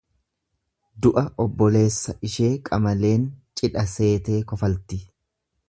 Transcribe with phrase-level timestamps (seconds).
[1.05, 3.29] Du'a obboleessa ishee qamaleen
[3.61, 5.01] cidha seetee kofalti.